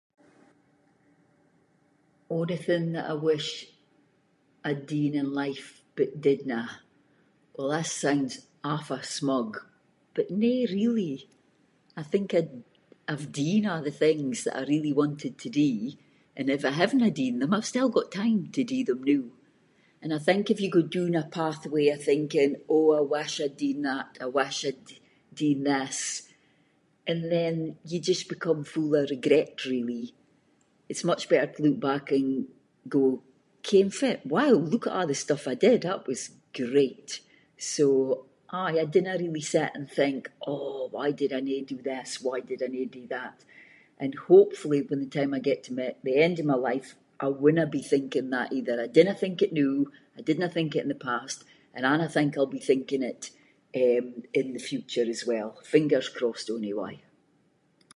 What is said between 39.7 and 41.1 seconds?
and think, “oh why